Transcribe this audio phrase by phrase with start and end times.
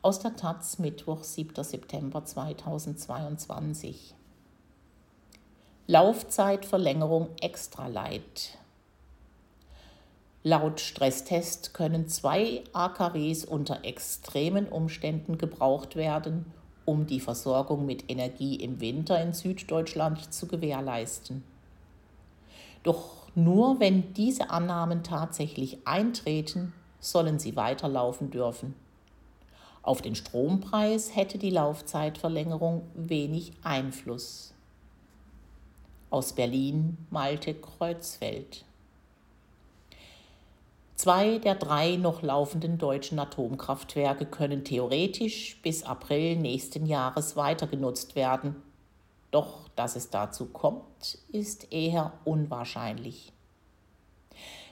[0.00, 1.64] Aus der Taz Mittwoch, 7.
[1.64, 4.14] September 2022.
[5.88, 8.56] Laufzeitverlängerung Extralight.
[10.44, 16.46] Laut Stresstest können zwei AKWs unter extremen Umständen gebraucht werden,
[16.84, 21.42] um die Versorgung mit Energie im Winter in Süddeutschland zu gewährleisten.
[22.84, 28.76] Doch nur wenn diese Annahmen tatsächlich eintreten, sollen sie weiterlaufen dürfen.
[29.88, 34.52] Auf den Strompreis hätte die Laufzeitverlängerung wenig Einfluss.
[36.10, 38.66] Aus Berlin Malte Kreuzfeld.
[40.94, 48.14] Zwei der drei noch laufenden deutschen Atomkraftwerke können theoretisch bis April nächsten Jahres weiter genutzt
[48.14, 48.56] werden.
[49.30, 53.32] Doch dass es dazu kommt, ist eher unwahrscheinlich.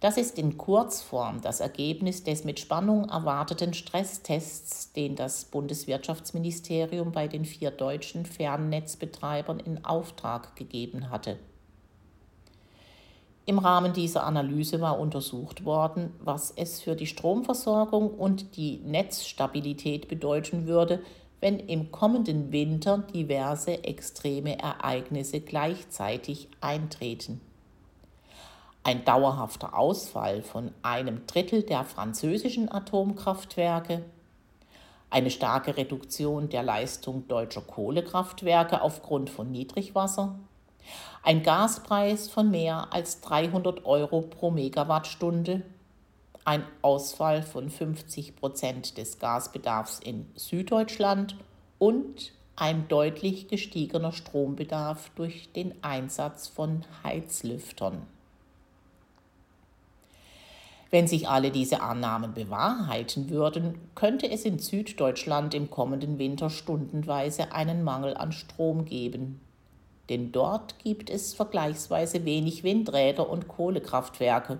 [0.00, 7.26] Das ist in Kurzform das Ergebnis des mit Spannung erwarteten Stresstests, den das Bundeswirtschaftsministerium bei
[7.26, 11.36] den vier deutschen Fernnetzbetreibern in Auftrag gegeben hatte.
[13.44, 20.06] Im Rahmen dieser Analyse war untersucht worden, was es für die Stromversorgung und die Netzstabilität
[20.06, 21.00] bedeuten würde,
[21.40, 27.40] wenn im kommenden Winter diverse extreme Ereignisse gleichzeitig eintreten
[28.88, 34.02] ein dauerhafter Ausfall von einem Drittel der französischen Atomkraftwerke,
[35.10, 40.38] eine starke Reduktion der Leistung deutscher Kohlekraftwerke aufgrund von Niedrigwasser,
[41.22, 45.64] ein Gaspreis von mehr als 300 Euro pro Megawattstunde,
[46.46, 51.36] ein Ausfall von 50 Prozent des Gasbedarfs in Süddeutschland
[51.78, 58.06] und ein deutlich gestiegener Strombedarf durch den Einsatz von Heizlüftern.
[60.90, 67.52] Wenn sich alle diese Annahmen bewahrheiten würden, könnte es in Süddeutschland im kommenden Winter stundenweise
[67.52, 69.40] einen Mangel an Strom geben.
[70.08, 74.58] Denn dort gibt es vergleichsweise wenig Windräder und Kohlekraftwerke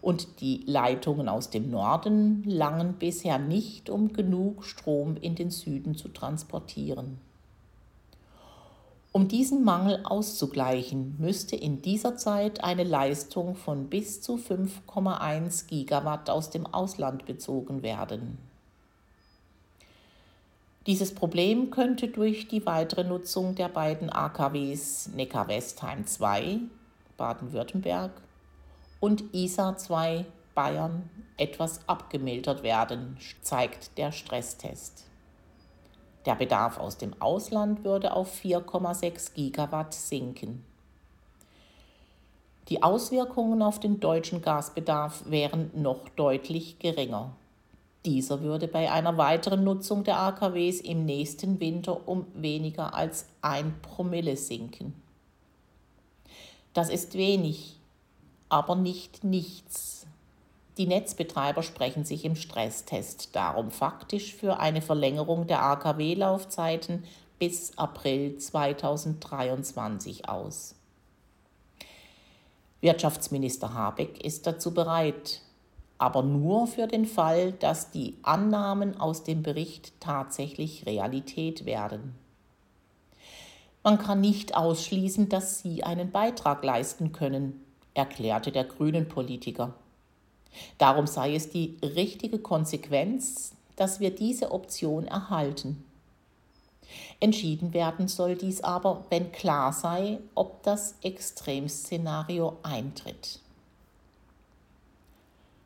[0.00, 5.96] und die Leitungen aus dem Norden langen bisher nicht, um genug Strom in den Süden
[5.96, 7.18] zu transportieren.
[9.10, 16.28] Um diesen Mangel auszugleichen, müsste in dieser Zeit eine Leistung von bis zu 5,1 Gigawatt
[16.28, 18.36] aus dem Ausland bezogen werden.
[20.86, 26.60] Dieses Problem könnte durch die weitere Nutzung der beiden AKWs Neckar-Westheim 2
[27.16, 28.10] Baden-Württemberg
[29.00, 35.07] und ISA 2 Bayern etwas abgemildert werden, zeigt der Stresstest.
[36.26, 40.64] Der Bedarf aus dem Ausland würde auf 4,6 Gigawatt sinken.
[42.68, 47.32] Die Auswirkungen auf den deutschen Gasbedarf wären noch deutlich geringer.
[48.04, 53.74] Dieser würde bei einer weiteren Nutzung der AKWs im nächsten Winter um weniger als ein
[53.80, 54.94] Promille sinken.
[56.74, 57.76] Das ist wenig,
[58.48, 59.97] aber nicht nichts.
[60.78, 67.02] Die Netzbetreiber sprechen sich im Stresstest darum faktisch für eine Verlängerung der AKW-Laufzeiten
[67.40, 70.76] bis April 2023 aus.
[72.80, 75.40] Wirtschaftsminister Habeck ist dazu bereit,
[75.98, 82.14] aber nur für den Fall, dass die Annahmen aus dem Bericht tatsächlich Realität werden.
[83.82, 89.74] Man kann nicht ausschließen, dass sie einen Beitrag leisten können, erklärte der Grünen Politiker.
[90.78, 95.84] Darum sei es die richtige Konsequenz, dass wir diese Option erhalten.
[97.20, 103.40] Entschieden werden soll dies aber, wenn klar sei, ob das Extremszenario eintritt.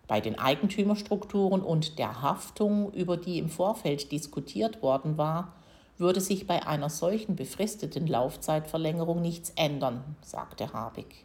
[0.08, 5.52] Bei den Eigentümerstrukturen und der Haftung, über die im Vorfeld diskutiert worden war,
[5.96, 11.24] würde sich bei einer solchen befristeten Laufzeitverlängerung nichts ändern, sagte Habeck.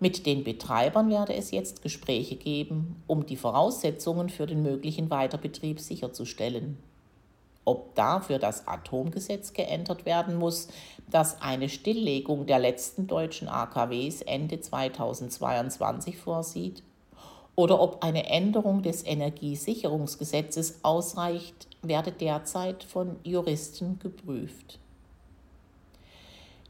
[0.00, 5.80] Mit den Betreibern werde es jetzt Gespräche geben, um die Voraussetzungen für den möglichen Weiterbetrieb
[5.80, 6.78] sicherzustellen.
[7.64, 10.68] Ob dafür das Atomgesetz geändert werden muss,
[11.10, 16.84] das eine Stilllegung der letzten deutschen AKWs Ende 2022 vorsieht,
[17.56, 24.78] oder ob eine Änderung des Energiesicherungsgesetzes ausreicht, werde derzeit von Juristen geprüft.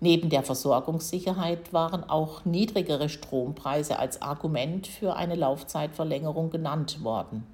[0.01, 7.47] Neben der Versorgungssicherheit waren auch niedrigere Strompreise als Argument für eine Laufzeitverlängerung genannt worden.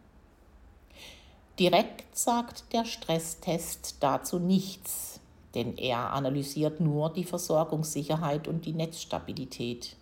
[1.59, 5.21] Direkt sagt der Stresstest dazu nichts,
[5.55, 9.97] denn er analysiert nur die Versorgungssicherheit und die Netzstabilität.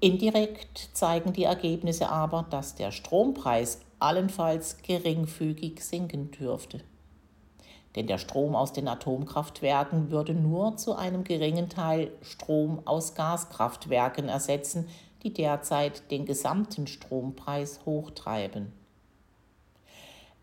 [0.00, 6.80] Indirekt zeigen die Ergebnisse aber, dass der Strompreis allenfalls geringfügig sinken dürfte.
[7.96, 14.28] Denn der Strom aus den Atomkraftwerken würde nur zu einem geringen Teil Strom aus Gaskraftwerken
[14.28, 14.88] ersetzen,
[15.22, 18.72] die derzeit den gesamten Strompreis hochtreiben.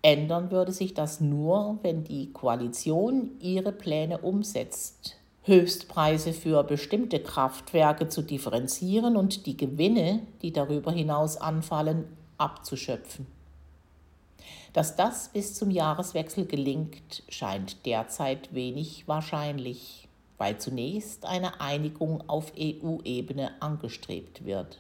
[0.02, 8.08] Ändern würde sich das nur, wenn die Koalition ihre Pläne umsetzt, Höchstpreise für bestimmte Kraftwerke
[8.08, 12.06] zu differenzieren und die Gewinne, die darüber hinaus anfallen,
[12.38, 13.28] abzuschöpfen.
[14.74, 20.08] Dass das bis zum Jahreswechsel gelingt, scheint derzeit wenig wahrscheinlich,
[20.38, 24.80] weil zunächst eine Einigung auf EU-Ebene angestrebt wird.